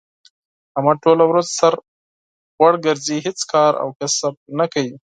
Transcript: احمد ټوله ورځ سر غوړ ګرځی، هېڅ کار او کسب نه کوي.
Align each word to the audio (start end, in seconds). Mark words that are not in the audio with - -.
احمد 0.77 0.97
ټوله 1.03 1.23
ورځ 1.27 1.47
سر 1.59 1.73
غوړ 2.57 2.73
ګرځی، 2.85 3.17
هېڅ 3.25 3.39
کار 3.51 3.71
او 3.81 3.87
کسب 3.99 4.33
نه 4.59 4.65
کوي. 4.73 4.95